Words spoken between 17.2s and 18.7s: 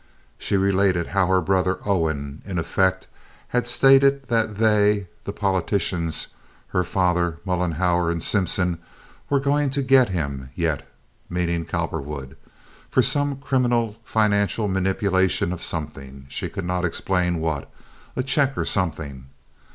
what—a check or